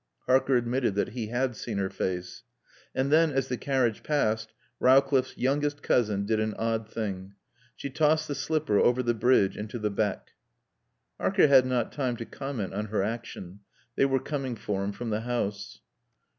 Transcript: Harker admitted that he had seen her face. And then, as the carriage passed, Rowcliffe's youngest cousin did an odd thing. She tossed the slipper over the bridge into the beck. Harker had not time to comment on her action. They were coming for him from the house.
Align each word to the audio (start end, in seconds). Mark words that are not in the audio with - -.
Harker 0.25 0.55
admitted 0.55 0.95
that 0.95 1.09
he 1.09 1.27
had 1.27 1.55
seen 1.55 1.77
her 1.77 1.91
face. 1.91 2.41
And 2.95 3.11
then, 3.11 3.31
as 3.31 3.49
the 3.49 3.55
carriage 3.55 4.01
passed, 4.01 4.51
Rowcliffe's 4.79 5.37
youngest 5.37 5.83
cousin 5.83 6.25
did 6.25 6.39
an 6.39 6.55
odd 6.55 6.89
thing. 6.89 7.35
She 7.75 7.91
tossed 7.91 8.27
the 8.27 8.33
slipper 8.33 8.79
over 8.79 9.03
the 9.03 9.13
bridge 9.13 9.55
into 9.55 9.77
the 9.77 9.91
beck. 9.91 10.29
Harker 11.19 11.47
had 11.47 11.67
not 11.67 11.91
time 11.91 12.15
to 12.17 12.25
comment 12.25 12.73
on 12.73 12.87
her 12.87 13.03
action. 13.03 13.59
They 13.95 14.05
were 14.05 14.19
coming 14.19 14.55
for 14.55 14.83
him 14.83 14.91
from 14.91 15.11
the 15.11 15.21
house. 15.21 15.81